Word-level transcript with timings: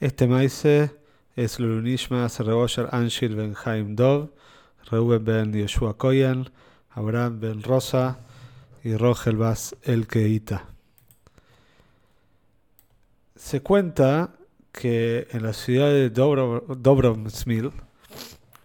Este 0.00 0.26
maíz 0.26 0.64
es 0.64 1.60
Lulunishma 1.60 2.26
Serrebosher 2.30 2.88
Anshil 2.90 3.36
Ben 3.36 3.54
Haim 3.66 3.96
Dov, 3.96 4.30
Reuben 4.90 5.22
Ben 5.22 5.52
Yoshua 5.52 5.98
Koyan, 5.98 6.48
Abraham 6.88 7.38
Ben 7.38 7.62
Rosa 7.62 8.18
y 8.82 8.96
Rogel 8.96 9.36
Bas 9.36 9.76
El 9.82 10.06
Keita. 10.06 10.64
Se 13.36 13.60
cuenta 13.60 14.30
que 14.72 15.28
en 15.32 15.42
la 15.42 15.52
ciudad 15.52 15.90
de 15.90 16.08
Dobromsmil, 16.08 17.70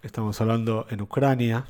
estamos 0.03 0.39
hablando 0.39 0.87
en 0.89 1.01
Ucrania, 1.01 1.65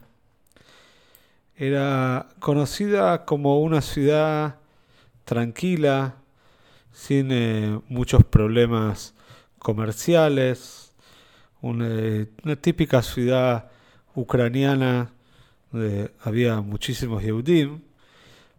era 1.55 2.27
conocida 2.37 3.25
como 3.25 3.61
una 3.61 3.81
ciudad 3.81 4.59
tranquila, 5.23 6.17
sin 6.91 7.31
eh, 7.31 7.81
muchos 7.89 8.23
problemas 8.23 9.14
comerciales, 9.65 10.93
una, 11.59 12.55
típica 12.61 13.01
ciudad 13.01 13.71
ucraniana 14.13 15.09
donde 15.71 16.11
había 16.21 16.61
muchísimos 16.61 17.23
Yehudim, 17.23 17.81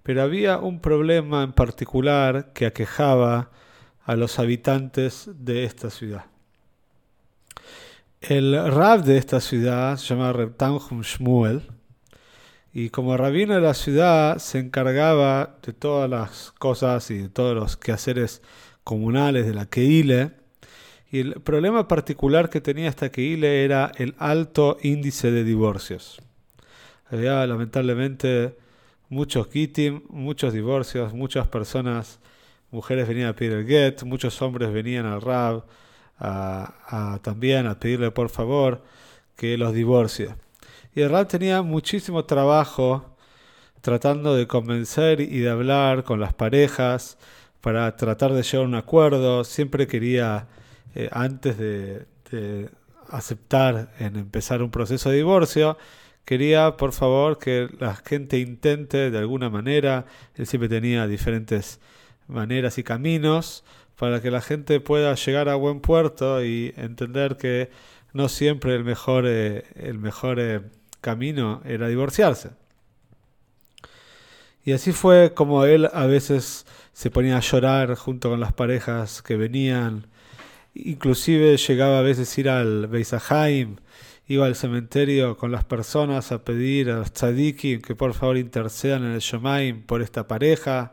pero 0.03 0.23
había 0.23 0.59
un 0.59 0.81
problema 0.81 1.45
en 1.45 1.53
particular 1.53 2.53
que 2.53 2.67
aquejaba 2.67 3.53
a 4.05 4.17
los 4.17 4.41
habitantes 4.41 5.31
de 5.33 5.63
esta 5.63 5.91
ciudad. 5.91 6.25
El 8.21 8.73
rab 8.73 9.05
de 9.05 9.17
esta 9.17 9.41
ciudad 9.41 9.99
se 9.99 10.09
llama 10.09 10.33
Reb 10.33 10.57
Shmuel, 11.03 11.63
y 12.73 12.91
como 12.91 13.17
rabino 13.17 13.55
de 13.55 13.61
la 13.61 13.75
ciudad 13.75 14.39
se 14.39 14.59
encargaba 14.59 15.59
de 15.65 15.73
todas 15.73 16.11
las 16.11 16.51
cosas 16.59 17.13
y 17.13 17.19
de 17.19 17.29
todos 17.29 17.55
los 17.55 17.77
quehaceres 17.77 18.43
comunales 18.83 19.47
de 19.47 19.55
la 19.55 19.67
Keile. 19.67 20.46
Y 21.11 21.21
el 21.21 21.41
problema 21.41 21.89
particular 21.89 22.51
que 22.51 22.61
tenía 22.61 22.89
esta 22.89 23.11
Keile 23.11 23.65
era 23.65 23.93
el 23.97 24.15
alto 24.19 24.77
índice 24.83 25.31
de 25.31 25.45
divorcios. 25.45 26.21
Había 27.11 27.47
lamentablemente 27.47 28.57
muchos 29.09 29.47
kitim, 29.47 30.03
muchos 30.09 30.53
divorcios, 30.53 31.15
muchas 31.15 31.47
personas, 31.47 32.19
mujeres 32.71 33.07
venían 33.07 33.29
a 33.29 33.37
pedir 33.37 33.53
el 33.53 33.67
get, 33.67 34.03
muchos 34.03 34.43
hombres 34.43 34.73
venían 34.73 35.07
al 35.07 35.21
rab 35.21 35.65
también 37.23 37.67
a 37.67 37.79
pedirle 37.79 38.11
por 38.11 38.29
favor 38.29 38.83
que 39.37 39.57
los 39.59 39.73
divorcie. 39.73 40.35
Y 40.95 41.03
el 41.03 41.11
Rab 41.11 41.29
tenía 41.29 41.63
muchísimo 41.63 42.25
trabajo 42.25 43.17
tratando 43.83 44.35
de 44.35 44.47
convencer 44.47 45.21
y 45.21 45.41
de 45.41 45.51
hablar 45.51 46.05
con 46.05 46.21
las 46.21 46.33
parejas 46.33 47.19
para 47.61 47.97
tratar 47.97 48.33
de 48.33 48.43
llegar 48.43 48.65
a 48.65 48.69
un 48.69 48.75
acuerdo. 48.75 49.45
Siempre 49.45 49.87
quería, 49.87 50.47
eh, 50.95 51.09
antes 51.13 51.59
de, 51.59 52.07
aceptar 53.09 53.93
en 54.01 54.17
empezar 54.17 54.63
un 54.63 54.71
proceso 54.71 55.11
de 55.11 55.17
divorcio, 55.17 55.79
quería, 56.25 56.77
por 56.77 56.93
favor, 56.93 57.39
que 57.39 57.69
la 57.79 57.95
gente 57.95 58.39
intente 58.39 59.11
de 59.11 59.19
alguna 59.19 59.49
manera. 59.49 60.07
Él 60.35 60.47
siempre 60.47 60.69
tenía 60.69 61.07
diferentes 61.07 61.81
maneras 62.27 62.79
y 62.79 62.83
caminos 62.83 63.65
para 63.97 64.21
que 64.21 64.31
la 64.31 64.41
gente 64.41 64.81
pueda 64.81 65.15
llegar 65.15 65.49
a 65.49 65.55
buen 65.55 65.81
puerto 65.81 66.45
y 66.45 66.75
entender 66.77 67.37
que 67.37 67.71
no 68.13 68.29
siempre 68.29 68.75
el 68.75 68.85
mejor, 68.85 69.25
eh, 69.27 69.65
el 69.77 69.99
mejor 69.99 70.41
eh, 70.41 70.63
camino 71.01 71.63
era 71.65 71.89
divorciarse. 71.89 72.51
Y 74.65 74.73
así 74.73 74.93
fue 74.93 75.33
como 75.33 75.65
él 75.65 75.89
a 75.93 76.07
veces 76.07 76.67
se 76.93 77.11
ponía 77.11 77.37
a 77.37 77.41
llorar 77.41 77.95
junto 77.95 78.31
con 78.31 78.41
las 78.41 78.53
parejas 78.53 79.23
que 79.23 79.37
venían. 79.37 80.09
Inclusive 80.85 81.57
llegaba 81.57 82.01
a 82.01 82.03
veces 82.03 82.37
ir 82.39 82.51
al 82.51 82.87
Beisahaim, 82.87 83.77
iba 84.29 84.47
al 84.47 84.57
cementerio 84.57 85.37
con 85.37 85.51
las 85.51 85.65
personas 85.65 86.33
a 86.33 86.45
pedir 86.45 86.91
a 86.91 86.99
los 86.99 87.13
tzadikim 87.13 87.81
que 87.81 87.95
por 87.95 88.13
favor 88.13 88.37
intercedan 88.37 89.05
en 89.05 89.13
el 89.13 89.21
Shomaim 89.21 89.83
por 89.83 90.03
esta 90.03 90.27
pareja. 90.29 90.93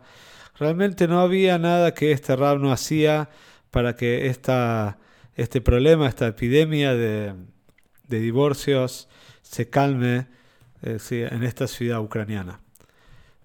Realmente 0.57 1.07
no 1.07 1.19
había 1.19 1.57
nada 1.57 1.93
que 1.93 2.11
este 2.11 2.35
rab 2.35 2.59
no 2.59 2.71
hacía 2.71 3.29
para 3.71 3.95
que 3.95 4.27
esta, 4.27 4.99
este 5.35 5.59
problema, 5.59 6.07
esta 6.07 6.27
epidemia 6.27 6.93
de, 6.93 7.33
de 8.07 8.19
divorcios 8.19 9.09
se 9.41 9.69
calme 9.69 10.27
eh, 10.81 10.99
en 11.31 11.43
esta 11.43 11.67
ciudad 11.67 11.99
ucraniana. 11.99 12.61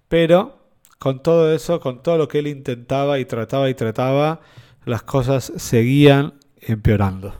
Pero 0.07 0.59
con 0.99 1.23
todo 1.23 1.53
eso, 1.53 1.79
con 1.79 2.03
todo 2.03 2.17
lo 2.17 2.27
que 2.27 2.39
él 2.39 2.47
intentaba 2.47 3.19
y 3.19 3.25
trataba 3.25 3.69
y 3.69 3.73
trataba, 3.73 4.41
las 4.89 5.03
cosas 5.03 5.53
seguían 5.55 6.33
empeorando. 6.59 7.35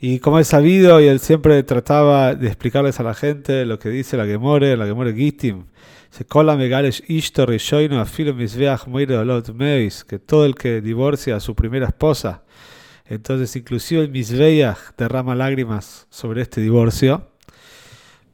Y 0.00 0.18
como 0.18 0.40
es 0.40 0.48
sabido, 0.48 1.00
y 1.00 1.06
él 1.06 1.20
siempre 1.20 1.62
trataba 1.62 2.34
de 2.34 2.48
explicarles 2.48 2.98
a 2.98 3.04
la 3.04 3.14
gente 3.14 3.64
lo 3.64 3.78
que 3.78 3.88
dice 3.88 4.16
la 4.16 4.26
Gemore, 4.26 4.76
la 4.76 4.86
Gemore 4.86 5.14
Gittim, 5.14 5.66
se 6.10 6.24
cola 6.24 6.56
megales 6.56 7.02
ishtor 7.06 7.54
y 7.54 7.94
afilo 7.94 8.34
misveach 8.34 8.86
meis, 9.54 10.04
que 10.04 10.18
todo 10.18 10.44
el 10.44 10.56
que 10.56 10.80
divorcia 10.80 11.36
a 11.36 11.40
su 11.40 11.54
primera 11.54 11.86
esposa 11.86 12.42
entonces, 13.12 13.56
inclusive 13.56 14.00
el 14.00 14.10
Misbeach 14.10 14.96
derrama 14.96 15.34
lágrimas 15.34 16.06
sobre 16.08 16.40
este 16.40 16.62
divorcio. 16.62 17.28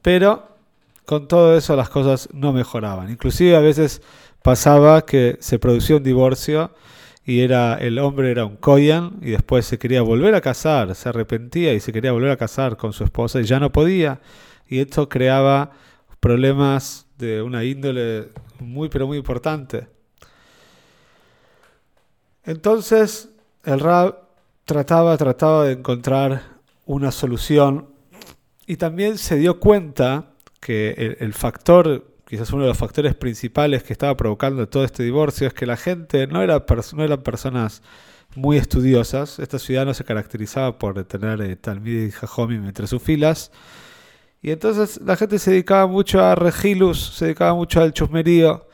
Pero 0.02 0.56
con 1.04 1.26
todo 1.26 1.56
eso 1.56 1.74
las 1.74 1.88
cosas 1.88 2.28
no 2.32 2.52
mejoraban. 2.52 3.10
Inclusive 3.10 3.56
a 3.56 3.60
veces 3.60 4.02
pasaba 4.42 5.04
que 5.04 5.36
se 5.40 5.58
producía 5.58 5.96
un 5.96 6.04
divorcio 6.04 6.72
y 7.28 7.42
era 7.42 7.74
el 7.74 7.98
hombre 7.98 8.30
era 8.30 8.46
un 8.46 8.56
koyan 8.56 9.18
y 9.20 9.32
después 9.32 9.66
se 9.66 9.78
quería 9.78 10.00
volver 10.00 10.34
a 10.34 10.40
casar, 10.40 10.94
se 10.94 11.10
arrepentía 11.10 11.74
y 11.74 11.80
se 11.80 11.92
quería 11.92 12.12
volver 12.12 12.30
a 12.30 12.38
casar 12.38 12.78
con 12.78 12.94
su 12.94 13.04
esposa 13.04 13.38
y 13.38 13.44
ya 13.44 13.60
no 13.60 13.70
podía. 13.70 14.22
Y 14.66 14.78
esto 14.78 15.10
creaba 15.10 15.72
problemas 16.20 17.06
de 17.18 17.42
una 17.42 17.64
índole 17.64 18.30
muy 18.60 18.88
pero 18.88 19.06
muy 19.06 19.18
importante. 19.18 19.88
Entonces 22.44 23.28
el 23.62 23.80
Rab 23.80 24.20
trataba, 24.64 25.14
trataba 25.18 25.66
de 25.66 25.72
encontrar 25.72 26.40
una 26.86 27.12
solución 27.12 27.90
y 28.66 28.78
también 28.78 29.18
se 29.18 29.36
dio 29.36 29.60
cuenta 29.60 30.30
que 30.60 31.18
el, 31.20 31.34
factor, 31.34 32.06
quizás 32.28 32.52
uno 32.52 32.64
de 32.64 32.68
los 32.68 32.76
factores 32.76 33.14
principales 33.14 33.82
que 33.82 33.94
estaba 33.94 34.14
provocando 34.14 34.68
todo 34.68 34.84
este 34.84 35.02
divorcio 35.02 35.46
es 35.46 35.54
que 35.54 35.64
la 35.64 35.78
gente 35.78 36.26
no, 36.26 36.42
era 36.42 36.62
no 36.92 37.02
eran 37.02 37.22
personas 37.22 37.82
muy 38.34 38.58
estudiosas. 38.58 39.38
Esta 39.38 39.58
ciudad 39.58 39.86
no 39.86 39.94
se 39.94 40.04
caracterizaba 40.04 40.78
por 40.78 41.02
tener 41.04 41.40
eh, 41.40 41.58
y 41.86 42.10
Jajomim 42.10 42.66
entre 42.66 42.86
sus 42.86 43.02
filas. 43.02 43.50
Y 44.42 44.50
entonces 44.50 45.00
la 45.02 45.16
gente 45.16 45.38
se 45.38 45.52
dedicaba 45.52 45.86
mucho 45.86 46.22
a 46.22 46.34
regilus, 46.34 47.14
se 47.16 47.24
dedicaba 47.24 47.54
mucho 47.54 47.80
al 47.80 47.94
chusmerío. 47.94 48.68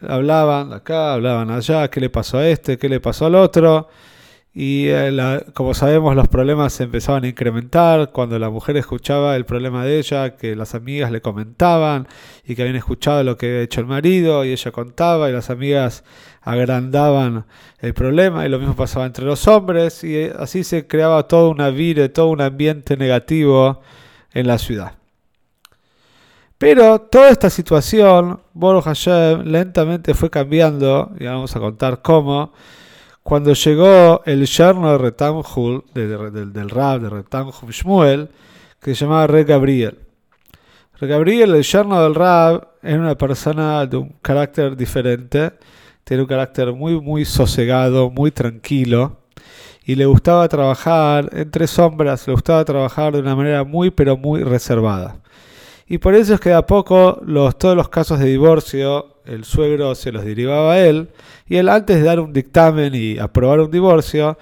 Hablaban 0.00 0.72
acá, 0.72 1.12
hablaban 1.14 1.50
allá, 1.50 1.88
qué 1.88 2.00
le 2.00 2.08
pasó 2.08 2.38
a 2.38 2.48
este, 2.48 2.78
qué 2.78 2.88
le 2.88 3.00
pasó 3.00 3.26
al 3.26 3.34
otro. 3.34 3.88
Y 4.54 4.88
eh, 4.88 5.42
como 5.54 5.72
sabemos, 5.72 6.14
los 6.14 6.28
problemas 6.28 6.74
se 6.74 6.84
empezaban 6.84 7.24
a 7.24 7.28
incrementar 7.28 8.10
cuando 8.12 8.38
la 8.38 8.50
mujer 8.50 8.76
escuchaba 8.76 9.34
el 9.34 9.46
problema 9.46 9.84
de 9.84 9.98
ella, 9.98 10.36
que 10.36 10.54
las 10.54 10.74
amigas 10.74 11.10
le 11.10 11.22
comentaban 11.22 12.06
y 12.44 12.54
que 12.54 12.62
habían 12.62 12.76
escuchado 12.76 13.24
lo 13.24 13.38
que 13.38 13.46
había 13.46 13.60
hecho 13.62 13.80
el 13.80 13.86
marido, 13.86 14.44
y 14.44 14.52
ella 14.52 14.70
contaba, 14.70 15.30
y 15.30 15.32
las 15.32 15.48
amigas 15.48 16.04
agrandaban 16.42 17.46
el 17.78 17.94
problema, 17.94 18.44
y 18.44 18.50
lo 18.50 18.58
mismo 18.58 18.76
pasaba 18.76 19.06
entre 19.06 19.24
los 19.24 19.48
hombres, 19.48 20.04
y 20.04 20.16
eh, 20.16 20.34
así 20.38 20.64
se 20.64 20.86
creaba 20.86 21.26
toda 21.28 21.48
una 21.48 21.70
vida, 21.70 22.12
todo 22.12 22.26
un 22.26 22.42
ambiente 22.42 22.98
negativo 22.98 23.80
en 24.34 24.46
la 24.46 24.58
ciudad. 24.58 24.96
Pero 26.58 27.00
toda 27.00 27.30
esta 27.30 27.48
situación, 27.48 28.40
Boruch 28.52 28.84
Hashem, 28.84 29.44
lentamente 29.44 30.12
fue 30.12 30.28
cambiando, 30.28 31.10
y 31.18 31.24
vamos 31.24 31.56
a 31.56 31.60
contar 31.60 32.02
cómo 32.02 32.52
cuando 33.22 33.52
llegó 33.52 34.22
el 34.24 34.46
yerno 34.46 34.92
de 34.92 34.98
Retamhul, 34.98 35.84
del 35.94 36.70
Rab 36.70 37.00
de 37.00 37.10
Retamhul 37.10 37.70
Shmuel, 37.70 38.28
que 38.80 38.94
se 38.94 39.04
llamaba 39.04 39.26
Re 39.28 39.44
Gabriel. 39.44 39.98
Re 40.98 41.06
Gabriel, 41.06 41.54
el 41.54 41.62
yerno 41.62 42.02
del 42.02 42.14
Rab, 42.14 42.68
era 42.82 42.98
una 42.98 43.16
persona 43.16 43.86
de 43.86 43.96
un 43.96 44.16
carácter 44.22 44.76
diferente, 44.76 45.52
tiene 46.04 46.24
un 46.24 46.28
carácter 46.28 46.72
muy, 46.72 47.00
muy 47.00 47.24
sosegado, 47.24 48.10
muy 48.10 48.32
tranquilo, 48.32 49.18
y 49.84 49.94
le 49.94 50.06
gustaba 50.06 50.48
trabajar 50.48 51.30
entre 51.32 51.66
sombras, 51.66 52.26
le 52.26 52.32
gustaba 52.32 52.64
trabajar 52.64 53.12
de 53.12 53.20
una 53.20 53.36
manera 53.36 53.62
muy, 53.64 53.90
pero 53.90 54.16
muy 54.16 54.42
reservada. 54.42 55.16
Y 55.86 55.98
por 55.98 56.14
eso 56.14 56.34
es 56.34 56.40
que 56.40 56.52
a 56.52 56.66
poco 56.66 57.20
los, 57.24 57.56
todos 57.56 57.76
los 57.76 57.88
casos 57.88 58.18
de 58.18 58.26
divorcio, 58.26 59.11
el 59.26 59.44
suegro 59.44 59.94
se 59.94 60.12
los 60.12 60.24
derivaba 60.24 60.74
a 60.74 60.80
él, 60.80 61.10
y 61.46 61.56
él 61.56 61.68
antes 61.68 61.96
de 61.96 62.02
dar 62.02 62.20
un 62.20 62.32
dictamen 62.32 62.94
y 62.94 63.18
aprobar 63.18 63.60
un 63.60 63.70
divorcio, 63.70 64.38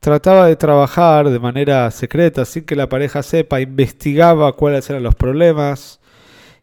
trataba 0.00 0.46
de 0.46 0.56
trabajar 0.56 1.28
de 1.28 1.38
manera 1.38 1.90
secreta, 1.90 2.44
sin 2.44 2.64
que 2.64 2.76
la 2.76 2.88
pareja 2.88 3.22
sepa, 3.22 3.60
investigaba 3.60 4.52
cuáles 4.52 4.88
eran 4.90 5.02
los 5.02 5.14
problemas, 5.14 6.00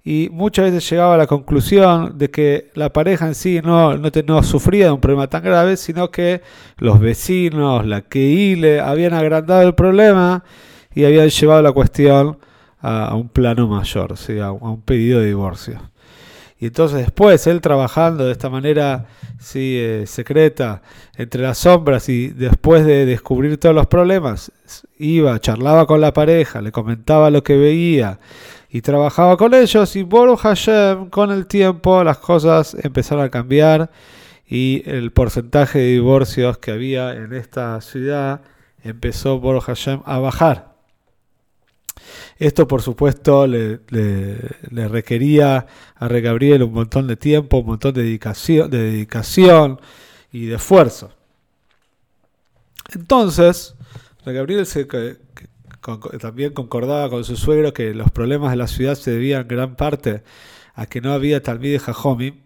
y 0.08 0.30
muchas 0.32 0.66
veces 0.66 0.88
llegaba 0.88 1.16
a 1.16 1.18
la 1.18 1.26
conclusión 1.26 2.16
de 2.16 2.30
que 2.30 2.70
la 2.76 2.94
pareja 2.94 3.26
en 3.26 3.34
sí 3.34 3.60
no, 3.64 3.98
no, 3.98 4.44
sufría 4.44 4.86
de 4.86 4.92
un 4.92 5.02
problema 5.02 5.28
tan 5.28 5.44
grave, 5.44 5.78
sino 5.78 6.12
que 6.12 6.44
los 6.78 7.00
vecinos, 7.00 7.88
la 7.88 8.02
Keile, 8.02 8.80
habían 8.80 9.16
agrandado 9.16 9.64
el 9.64 9.74
problema 9.74 10.44
y 10.94 11.06
habían 11.06 11.30
llevado 11.30 11.64
la 11.64 11.72
cuestión 11.72 12.38
a, 12.82 13.16
un 13.16 13.30
plano 13.30 13.68
mayor, 13.68 14.16
¿sí? 14.16 14.38
a, 14.38 14.52
un 14.52 14.82
pedido 14.82 15.22
de 15.22 15.26
divorcio. 15.26 15.82
Y 16.58 16.68
entonces 16.68 17.00
después 17.00 17.48
él 17.48 17.60
trabajando 17.60 18.26
de 18.26 18.32
esta 18.32 18.50
manera 18.50 19.08
sí, 19.40 19.78
eh, 19.78 20.06
secreta 20.08 20.82
entre 21.18 21.42
las 21.42 21.58
sombras 21.58 22.08
y 22.08 22.30
después 22.30 22.86
de 22.86 23.06
descubrir 23.06 23.60
todos 23.60 23.76
los 23.76 23.88
problemas, 23.88 24.52
iba, 24.98 25.38
charlaba 25.40 25.86
con 25.86 26.00
la 26.00 26.14
pareja, 26.14 26.62
le 26.62 26.72
comentaba 26.72 27.30
lo 27.30 27.44
que 27.44 27.58
veía, 27.58 28.20
y 28.70 28.82
trabajaba 28.82 29.38
con 29.38 29.54
ellos 29.54 29.96
y 29.96 30.04
Boru 30.04 30.36
Hashem 30.36 31.10
con 31.10 31.32
el 31.32 31.48
tiempo 31.48 32.04
las 32.04 32.18
cosas 32.18 32.76
empezaron 32.82 33.24
a 33.24 33.30
cambiar 33.30 33.90
y 34.48 34.84
el 34.86 35.12
porcentaje 35.12 35.80
de 35.80 35.92
divorcios 35.92 36.58
que 36.58 36.72
había 36.72 37.14
en 37.14 37.34
esta 37.34 37.80
ciudad 37.80 38.42
empezó 38.84 39.40
Boru 39.40 39.62
Hashem 39.62 40.02
a 40.06 40.20
bajar. 40.20 40.75
Esto 42.38 42.68
por 42.68 42.82
supuesto 42.82 43.48
le, 43.48 43.80
requería 44.70 45.68
a 45.96 46.08
Re 46.08 46.22
Gabriel 46.22 46.64
un 46.64 46.74
montón 46.74 47.08
de 47.08 47.16
tiempo, 47.16 47.60
un 47.60 47.68
montón 47.68 47.94
de 47.94 48.04
dedicación, 48.04 48.70
de 48.70 48.80
dedicación 48.80 49.80
y 50.32 50.48
de 50.48 50.56
esfuerzo. 50.56 51.12
Entonces, 52.94 53.76
Re 54.26 54.34
Gabriel 54.34 54.68
también 56.20 56.54
concordaba 56.54 57.10
con 57.10 57.24
su 57.24 57.38
suegro 57.38 57.74
que 57.74 57.94
los 57.94 58.12
problemas 58.12 58.52
de 58.52 58.58
la 58.58 58.68
ciudad 58.68 58.96
se 58.96 59.12
debían 59.12 59.44
en 59.44 59.48
gran 59.48 59.76
parte 59.76 60.24
a 60.74 60.88
que 60.88 61.00
no 61.00 61.14
había 61.14 61.42
Talmid 61.42 61.72
de 61.72 61.80
Jajomi 61.80 62.44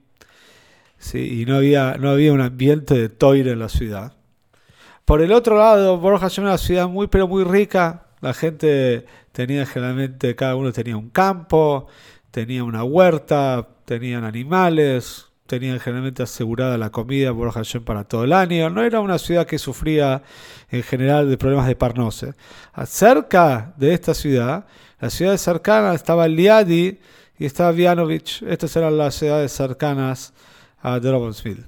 ¿sí? 0.99 1.41
y 1.41 1.45
no 1.45 1.55
había, 1.55 1.97
no 1.97 2.09
había 2.11 2.31
un 2.31 2.41
ambiente 2.41 2.93
de 2.93 3.09
toire 3.09 3.51
en 3.51 3.59
la 3.59 3.69
ciudad. 3.69 4.13
Por 5.03 5.23
el 5.23 5.31
otro 5.31 5.57
lado, 5.57 5.97
Borja 5.97 6.27
era 6.27 6.43
una 6.43 6.57
ciudad 6.59 6.87
muy 6.87 7.07
pero 7.07 7.27
muy 7.27 7.43
rica. 7.43 8.05
La 8.21 8.33
gente 8.33 9.05
tenía 9.31 9.65
generalmente, 9.65 10.35
cada 10.35 10.55
uno 10.55 10.71
tenía 10.71 10.97
un 10.97 11.09
campo, 11.09 11.87
tenía 12.31 12.63
una 12.63 12.83
huerta, 12.83 13.67
tenían 13.85 14.23
animales, 14.23 15.27
tenían 15.49 15.79
generalmente 15.79 16.21
asegurada 16.23 16.77
la 16.77 16.91
comida 16.91 17.33
por 17.33 17.51
Hashem 17.51 17.83
para 17.83 18.03
todo 18.03 18.23
el 18.23 18.33
año. 18.33 18.69
No 18.69 18.83
era 18.83 18.99
una 18.99 19.17
ciudad 19.17 19.47
que 19.47 19.57
sufría 19.57 20.21
en 20.69 20.83
general 20.83 21.29
de 21.29 21.37
problemas 21.37 21.67
de 21.67 21.75
parnose. 21.75 22.33
Cerca 22.85 23.73
de 23.75 23.93
esta 23.93 24.13
ciudad, 24.13 24.65
la 24.99 25.09
ciudad 25.09 25.35
cercana 25.37 25.93
estaba 25.93 26.27
Liadi 26.27 26.99
y 27.37 27.45
estaba 27.45 27.71
Vianovich. 27.71 28.43
Estas 28.43 28.75
eran 28.75 28.97
las 28.97 29.15
ciudades 29.15 29.51
cercanas 29.51 30.33
a 30.81 30.99
Drobensville. 30.99 31.65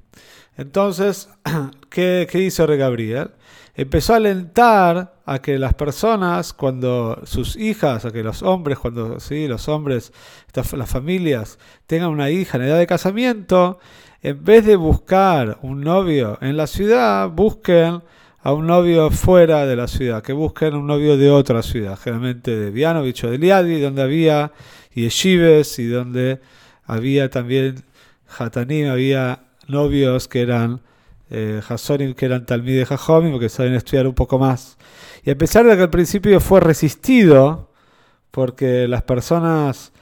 Entonces, 0.58 1.30
¿qué, 1.90 2.28
¿qué, 2.30 2.40
hizo 2.40 2.68
Re 2.68 2.78
Gabriel? 2.78 3.32
Empezó 3.74 4.14
a 4.14 4.18
alentar 4.18 5.22
a 5.26 5.40
que 5.40 5.58
las 5.58 5.74
personas, 5.74 6.54
cuando 6.54 7.22
sus 7.24 7.56
hijas, 7.56 8.04
a 8.06 8.12
que 8.12 8.24
los 8.24 8.44
hombres, 8.44 8.78
cuando 8.80 9.20
sí, 9.20 9.48
los 9.48 9.70
hombres, 9.70 10.12
las 10.54 10.90
familias 10.90 11.58
tengan 11.88 12.10
una 12.10 12.30
hija 12.30 12.58
en 12.58 12.66
edad 12.66 12.78
de 12.78 12.88
casamiento, 12.88 13.80
en 14.22 14.44
vez 14.44 14.66
de 14.66 14.76
buscar 14.76 15.58
un 15.62 15.82
novio 15.82 16.38
en 16.42 16.58
la 16.58 16.68
ciudad, 16.68 17.30
busquen 17.30 18.02
a 18.44 18.54
un 18.54 18.68
novio 18.68 19.10
fuera 19.10 19.66
de 19.66 19.76
la 19.76 19.88
ciudad, 19.88 20.22
que 20.22 20.34
busquen 20.34 20.76
un 20.76 20.88
novio 20.88 21.16
de 21.16 21.30
otra 21.30 21.62
ciudad, 21.62 21.98
generalmente 21.98 22.56
de 22.56 22.72
Vianovich 22.72 23.24
o 23.24 23.32
de 23.32 23.38
Liadi, 23.38 23.80
donde 23.80 24.02
había 24.02 24.52
yeshives 24.94 25.80
y 25.80 25.88
donde 25.88 26.42
había 26.84 27.30
también 27.30 27.84
hatanim, 28.38 28.90
había 28.90 29.44
novios 29.68 30.28
que 30.28 30.42
eran 30.42 30.82
eh, 31.32 31.62
que 32.16 32.26
eran 32.26 32.46
talmid 32.46 32.78
de 32.78 32.86
Jajomim, 32.86 33.32
porque 33.32 33.50
saben 33.50 33.74
estudiar 33.74 34.06
un 34.06 34.14
poco 34.14 34.38
más. 34.38 34.78
Y 35.24 35.32
a 35.32 35.38
pesar 35.38 35.66
de 35.66 35.76
que 35.76 35.84
al 35.84 35.90
principio 35.90 36.40
fue 36.40 36.60
resistido, 36.60 37.72
porque 38.32 38.88
las 38.88 39.04
personas 39.04 39.94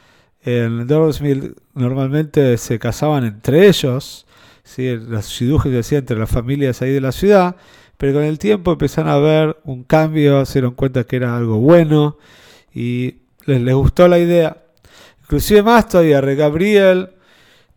en 0.44 0.88
Dorsville 0.88 1.54
normalmente 1.74 2.58
se 2.58 2.80
casaban 2.80 3.26
entre 3.26 3.68
ellos, 3.68 4.26
¿sí? 4.64 4.98
las 4.98 5.30
shidujes 5.30 5.86
se 5.86 5.98
entre 5.98 6.18
las 6.18 6.30
familias 6.30 6.82
ahí 6.82 6.92
de 6.92 7.02
la 7.02 7.12
ciudad, 7.12 7.56
pero 7.98 8.14
con 8.14 8.24
el 8.24 8.40
tiempo 8.40 8.72
empezaron 8.72 9.12
a 9.12 9.18
ver 9.18 9.58
un 9.66 9.84
cambio, 9.84 10.46
se 10.46 10.60
dieron 10.60 10.74
cuenta 10.74 11.04
que 11.04 11.18
era 11.18 11.36
algo 11.36 11.58
bueno 11.58 12.18
y 12.74 13.18
les, 13.46 13.62
les 13.62 13.76
gustó 13.76 14.08
la 14.08 14.20
idea. 14.20 14.64
Inclusive 15.24 15.62
más 15.62 15.88
todavía, 15.90 16.22
Re 16.22 16.36
Gabriel 16.36 17.10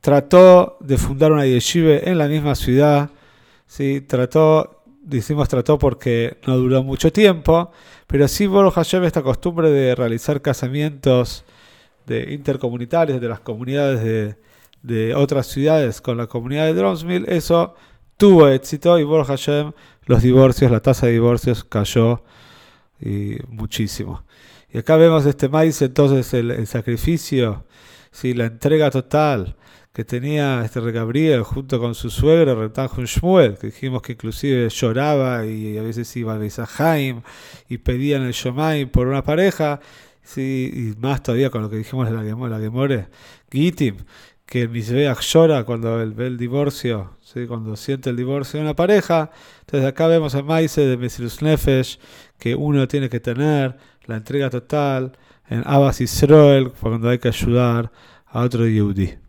trató 0.00 0.78
de 0.80 0.96
fundar 0.96 1.32
una 1.32 1.44
yeshiva 1.44 1.96
en 1.96 2.18
la 2.18 2.28
misma 2.28 2.54
ciudad, 2.54 3.10
¿sí? 3.72 4.02
trató 4.02 4.82
decimos 5.02 5.48
trató 5.48 5.78
porque 5.78 6.38
no 6.46 6.56
duró 6.58 6.82
mucho 6.82 7.10
tiempo, 7.10 7.72
pero 8.06 8.28
sí 8.28 8.46
Baruch 8.46 8.74
Hashem 8.74 9.02
esta 9.04 9.22
costumbre 9.22 9.70
de 9.70 9.94
realizar 9.94 10.42
casamientos 10.42 11.44
de 12.06 12.34
intercomunitarios 12.34 13.20
de 13.20 13.28
las 13.28 13.40
comunidades 13.40 14.04
de, 14.04 14.36
de 14.82 15.14
otras 15.14 15.46
ciudades 15.46 16.00
con 16.00 16.18
la 16.18 16.26
comunidad 16.26 16.66
de 16.66 16.74
Drumsmill, 16.74 17.24
eso 17.28 17.74
tuvo 18.16 18.46
éxito 18.48 18.98
y 18.98 19.04
Baruch 19.04 19.28
Hashem 19.28 19.72
los 20.04 20.22
divorcios, 20.22 20.70
la 20.70 20.80
tasa 20.80 21.06
de 21.06 21.12
divorcios 21.12 21.64
cayó 21.64 22.22
y 23.00 23.38
muchísimo. 23.48 24.22
Y 24.70 24.78
acá 24.78 24.96
vemos 24.96 25.24
este 25.24 25.48
maíz, 25.48 25.80
entonces 25.80 26.32
el, 26.34 26.50
el 26.50 26.66
sacrificio, 26.66 27.64
¿sí? 28.10 28.34
la 28.34 28.44
entrega 28.44 28.90
total, 28.90 29.56
que 29.92 30.04
tenía 30.04 30.64
este 30.64 30.80
Gabriel 30.90 31.42
junto 31.42 31.78
con 31.78 31.94
su 31.94 32.08
suegro, 32.08 32.60
Retanjun 32.60 33.04
Shmuel, 33.04 33.58
que 33.58 33.66
dijimos 33.66 34.00
que 34.00 34.12
inclusive 34.12 34.68
lloraba 34.70 35.44
y 35.44 35.76
a 35.76 35.82
veces 35.82 36.14
iba 36.16 36.34
a 36.34 36.38
Besahaim 36.38 37.22
y 37.68 37.78
pedían 37.78 38.22
el 38.22 38.32
Shomaim 38.32 38.88
por 38.88 39.06
una 39.06 39.22
pareja, 39.22 39.80
sí, 40.22 40.70
y 40.72 41.00
más 41.00 41.22
todavía 41.22 41.50
con 41.50 41.62
lo 41.62 41.68
que 41.68 41.76
dijimos 41.76 42.08
de 42.08 42.14
la 42.14 42.22
Gemore, 42.22 42.50
la 42.50 42.60
Gemore 42.60 43.08
Gitim, 43.50 43.96
que 44.46 44.62
el 44.62 44.70
Misbeach 44.70 45.20
llora 45.20 45.64
cuando 45.64 46.00
él 46.00 46.12
ve 46.14 46.26
el 46.26 46.38
divorcio, 46.38 47.18
¿sí? 47.20 47.46
cuando 47.46 47.76
siente 47.76 48.10
el 48.10 48.16
divorcio 48.16 48.60
de 48.60 48.64
una 48.64 48.76
pareja. 48.76 49.30
Entonces 49.60 49.88
acá 49.88 50.06
vemos 50.06 50.34
a 50.34 50.42
Maise 50.42 50.82
de 50.82 50.96
Mesirus 50.96 51.42
Nefesh, 51.42 51.98
que 52.38 52.54
uno 52.54 52.88
tiene 52.88 53.08
que 53.08 53.20
tener 53.20 53.76
la 54.06 54.16
entrega 54.16 54.50
total 54.50 55.12
en 55.48 55.62
Abbas 55.66 56.00
Israel 56.00 56.72
cuando 56.80 57.08
hay 57.08 57.18
que 57.18 57.28
ayudar 57.28 57.92
a 58.26 58.40
otro 58.40 58.66
Yehudi. 58.66 59.22